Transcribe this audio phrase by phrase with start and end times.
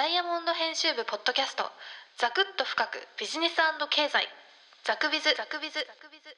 [0.00, 1.64] ダイヤモンド編集部ポッドキャスト
[2.16, 3.56] ザクッと深くビジネス
[3.90, 4.24] 経済。
[4.82, 5.24] ザクビズ。
[5.36, 5.74] ザクビズ。
[5.74, 6.34] ザクビズ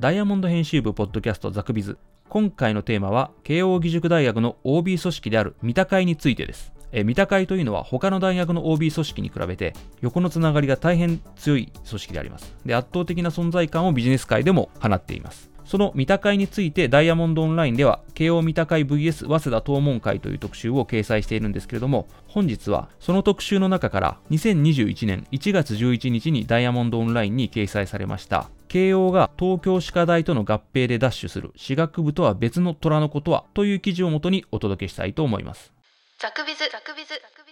[0.00, 1.96] ダイヤモンド編集部ポッドキャストザクビズ。
[2.28, 6.72] 今回のテーマは慶應義塾大学の OB 組織である三田会についてです。
[6.90, 12.52] え三田会というのは他の大学の OB 組織に比べて横のつながりが大変強い組織であります。
[12.66, 15.51] で圧倒的な存在感をビジネス界でも放っています。
[15.64, 28.48] その三田会についてダイヤモンドオンラインでは慶応三田会 VS 早稲田東門会という特集を掲載しているんですけれども本日はその特集の中から2021年1月11日にダイヤモンドオンラインに掲載されました。
[28.68, 35.74] 慶応が東京歯科大との合併でダッシュする歯学部とは別の虎のことはという記事をもとにお届けしたいと思います。
[36.18, 37.51] ザクビズザクビズザクビ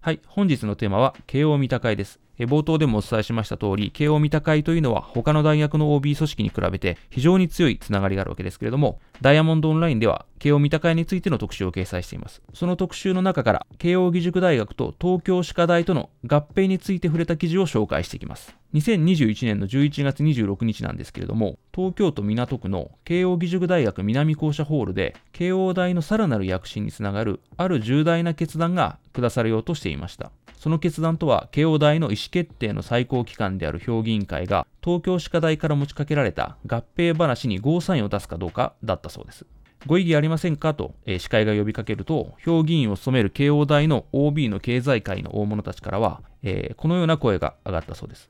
[0.00, 12.40] はい本日のテーマは慶応三鷹会です冒頭でもお伝えしました通り、慶応三鷹会というのは他の大学の OB 組織に比べて非常に強いつながりがあるわけですけれども、ダイヤモンドオンラインでは慶応三鷹会についての特集を掲載しています。
[12.54, 18.56] その特集の中から、慶応義塾大学と東京歯科大との合併について触れた記事を紹介していきます。
[18.74, 30.30] 2021年の11月26日なんですけれども、東京都港区の慶応義塾大学南校舎ホールで、慶応大のさらなる躍進につながるある重大な決断が下されようとしていました。
[30.58, 39.46] その決断とは、慶応大の意思決定の最高機関である評議員会が、東京歯科大から持ちかけられた合併話にゴーサインを出すかどうかだったそうです。
[39.86, 40.74] ご異議ありませんか？
[40.74, 48.28] と、えー、司会が呼びかけると、評議員を務める慶応大の OB の経済界の大物たちからは、えー、このような声が上がったそうです。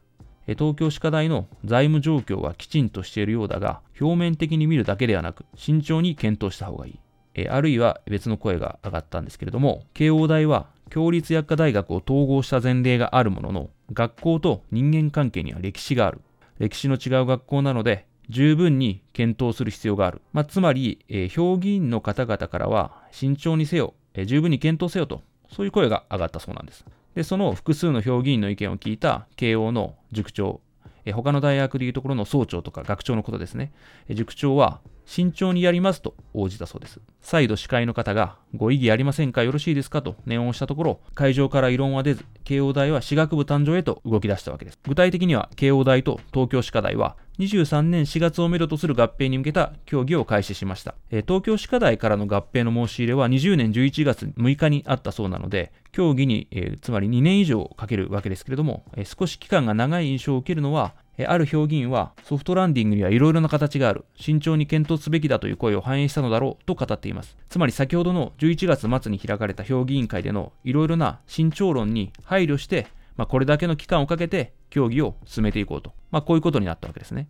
[0.55, 7.01] 東京歯科大の財務状況はきちんとしているようだが、表面的に見るだけではなく、慎重に検討した方がいい。
[7.35, 16.21] えあるいは別の声が上がったんですけれども、慶応大は共立薬科大学を統合した前例があるものの、学校と人間関係には歴史がある。
[16.59, 20.21] 歴史の違う学校なので、十分に検討する必要がある。
[20.33, 26.85] まあ、つまり、え、評議員の方々からは、慎重にせよ、え、十分に検討せよと、そういう声が上がったそうなんです。
[27.19, 30.61] で、その複数の評議員の意見を聞いた慶応の塾長、
[31.05, 33.73] え、他の大学でいうところの総長とか学長のことですね。
[34.09, 37.01] 塾長は、慎重にやりますと応じたそうです。
[37.23, 44.79] 再度司会の方が、ご異議ありませんかよろしいですかと念を押したところ、会場から異論は出ず、慶応大は私学部誕生へと動き出したわけです。
[44.87, 50.95] 具体的には、慶応大と東京歯科大は、23年4月をめどとする合併に向けた協議を開始しました。
[51.11, 60.93] え東京歯科大からの合併の申し入れは20年11月6日にあったそうなので、協議に、えー、つまり2年以上かけるわけですけれども、えー、少し期間が長い印象を受けるのは、
[61.27, 64.05] ある評議員はソフトランディングにはいろいろな形がある。
[64.17, 67.37] 慎重に検討すべきだという声を反映したのだろうと語っています。
[67.49, 72.87] つまり先ほどの11月末に開かれた評議員会でのいろいろな慎重論に配慮して、
[73.17, 75.93] まあ、これだけの期間をかけて協議を進めていこうと。
[76.11, 77.29] まあ、こういうことになったわけですね。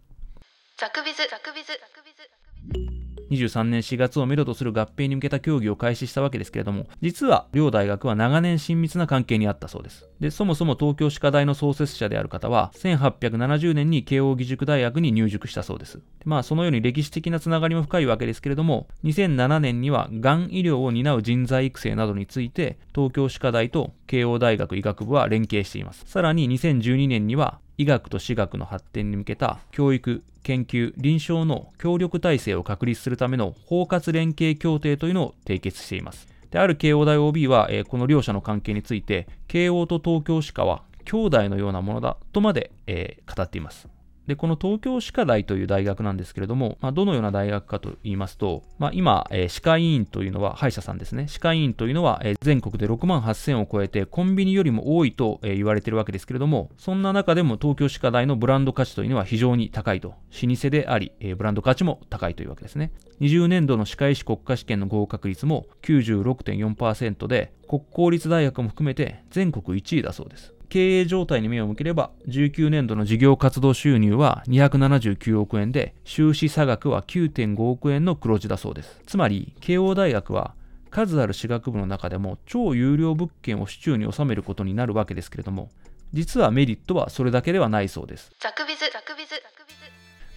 [0.77, 10.09] ザクビズ、ザクビズ、ザクビズ、23年4月をめどとする合併に向けた協議を開始したわけですけれども、実は両大学は長年親密な関係にあったそうです。
[10.21, 16.01] で、そもそも東京歯科大の創設者である方は、1870年に慶応義塾大学に入塾したそうです。
[16.25, 26.05] まあ、そのように歴史的なつながりも深いわけですけれども、2007年には、がん医療を担う人材育成などについて、東京歯科大と慶応大学医学部は連携しています。
[26.07, 36.27] さらに2012年には、医学と私学の発展に向けた教育、研究、臨床の協力体制を確立するための包括連携協定というのを締結しています。
[36.51, 43.89] である慶応大 OB は、えー、この両者の関係について、慶応と東京歯科は兄弟のようなものだとまで、えー、語っています。
[44.29, 51.29] で、この東京歯科大という大学なんですけれども、まあ、どのような大学かと言いますと、まあ、今、えー、歯科医院というのは、歯医者さんですね。
[51.29, 60.09] 歯科医院というのは、えー、全国で6万8000を超えて、コンビニよりも多いと、えー、言われているわけですけれども、そんな中でも東京歯科大のブランド価値というのは非常に高いと。
[60.09, 62.93] 老舗であり、えー、ブランド価値も高いというわけですね。
[63.23, 70.58] 20年度の歯科医師国家試験の合格率も96.4%で、国公立大学も含めて全国1位だそうです。
[70.69, 79.01] 経営状態に目を向ければ、19年度の事業活動収入は279億円で、収支差額は9.5億円の黒字だそうです。
[79.07, 80.55] つまり、慶応大学は、
[80.91, 85.71] 数ある私学部の中でも超有料物件を市中に収めることになるわけですけれども、
[86.13, 88.33] 実はメリットはそれだけではないそうです。
[88.41, 89.81] ザクビズ、ザクビズ、ザクビズ。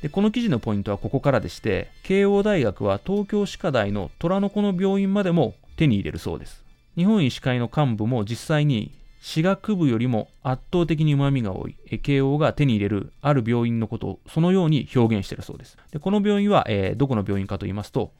[0.01, 6.63] で、この記事のポイントはここからでして、慶応大学は東京歯科大の虎の子の病院までも手に入れるそうです。
[6.95, 15.77] 日本医師会の幹部も実際に歯学部よりも圧倒的に旨味が多い、慶応が手に入れるある病院のことをそのように表現しているそうです。
[15.91, 18.11] でこの病院は、えー、どこの病院かと言いますと、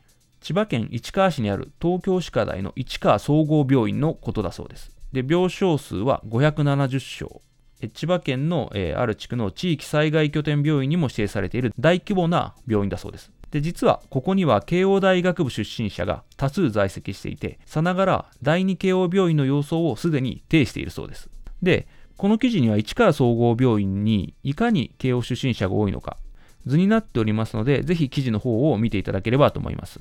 [0.41, 4.91] 千葉県市川市にある東京歯科大の市川総合病院のことだそうです。
[5.11, 7.41] で病床数は570床。
[7.95, 13.31] 千葉県の、えー、ある地区の地域災害拠点病院にも指定されている大規模な病院だそうです。
[13.51, 21.29] で、実はここには慶応大学部出身者が多数在籍していて、さながら第二慶応病院の様相をすでに呈しているそうです。
[21.61, 21.87] で、
[22.17, 26.17] この記事には市川総合病院にいかに慶応出身者が多いのか、
[26.65, 29.99] 図になっておりますので、ぜひ記事の方を見ていただければと思います。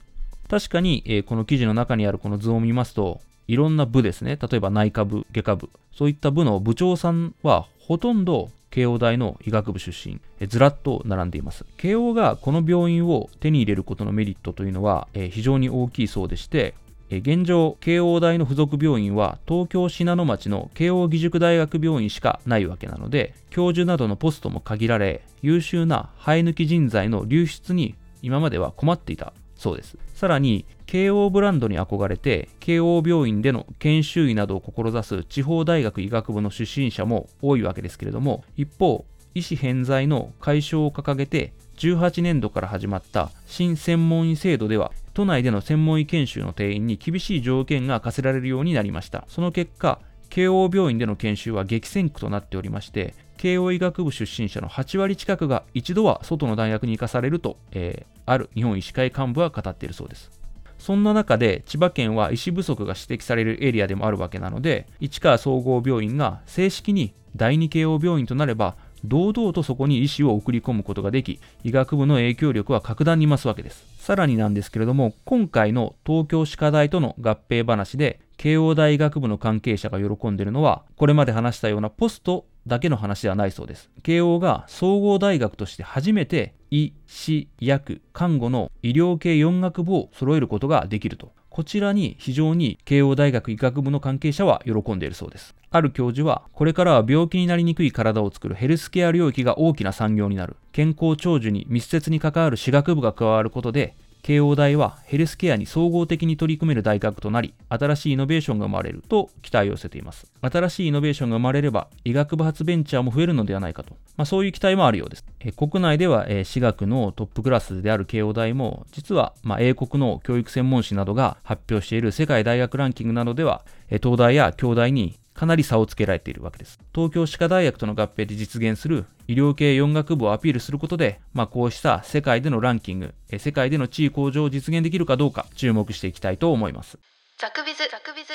[0.48, 11.64] 確かに、えー、この記事の中にあるこの図を見ますと、いろんな部ですね、例えば内科部、外科部、そういった部の部長さんはほとんど慶応大の医学部出身、えずらっと並んでいます。
[11.76, 16.74] 慶応がこの病院を手に入れることのメリットというのは、え非常に大きいそうでして、
[17.10, 29.98] 現状、慶応大の附属病院は東京信濃町の慶応義塾大学病院しかないわけなので、教授などのポストも限られ、優秀な生え抜き人材の流出に今までは困っていたそうです。
[30.14, 39.04] さらに、慶応ブランドに憧れて、慶応病院での研修医などを志す地方大学医学部の出身者も多いわけですけれども、一方、
[39.34, 49.26] 医師偏在の解消を掲げて、18年度から始まった新専門医制度では、都内での専門医研修の定員に厳しい条件が課せられるようになりました。
[49.28, 60.30] その結果、慶応病院での研修は激戦区となっておりまして、慶応医学部出身者の8割近くが一度は外の大学に行かされると、えー、ある日本医師会幹部は語っているそうです。
[60.78, 73.86] そんな中で千葉県は医師不足が指摘されるエリアでもあるわけなので、市川総合病院が正式に第二慶応病院となれば、堂々とそこに医師を送り込むことができ、医学部の影響力は格段に増すわけです。
[73.96, 83.90] さらになんですけれども、今回の東京歯科大との合併話で、慶応大学部の関係者が喜んでいるのは、これまで話したようなポストだけの話ではないそうです。
[84.02, 91.32] 慶応が総合大学として初めて医、師、薬、看護の医療系4学部を揃えることができると。
[91.48, 95.56] こちらに非常に慶応大学医学部の関係者は喜んでいるそうです。
[95.72, 100.56] ある教授は、これからは病気になりにくい体を作るヘルスケア領域が大きな産業になる。
[100.72, 110.30] 健康長寿に密接に関わる歯学部が加わることで、慶応大はヘルスケアに総合的に取り組める大学となり、新しいイノベーションが生まれると期待を寄せています。
[110.40, 115.24] 新しいイノベーションが生まれれば、医学部発ベンチャーも増えるのではないかと、まあ、そういう期待もあるようです。
[115.40, 126.78] え国内では、え私学のトップクラスである慶応大も、実は、まあ、英国の教育専門誌などが発表している世界大学ランキングなどでは、え東大や京大にかなり差をつけられているわけです。
[126.94, 136.98] 東京歯科大学との合併で実現する医療系4学部をアピールすることで、まあ、こうした世界でのランキング、世界での地位向上を実現できるかどうか注目していきたいと思います。
[137.38, 138.34] ザクビズ、ザクビズ、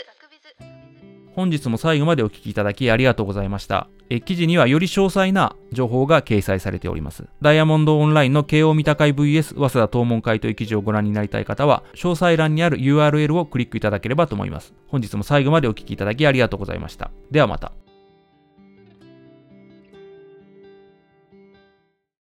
[1.35, 3.89] 本日も最後までお聴きいただきありがとうございました。
[4.09, 7.25] え記事にはより詳細な情報が掲載されております。
[7.41, 14.73] ダイヤモンドオンラインの慶応三鷹会 VS 早稲田東門会という記事をご覧になりたい方は、詳細欄にある URL をクリックいただければと思います。
[14.87, 17.11] 本日も最後までお聴きいただきありがとうございました。
[17.31, 17.73] ではまた。